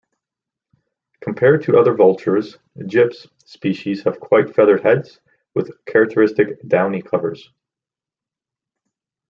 [1.19, 5.19] Compared to other vultures, "Gyps" species have quite feathered heads,
[5.53, 7.51] with characteristic downy covers.